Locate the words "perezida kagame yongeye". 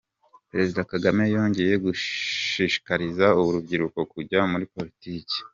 0.49-1.73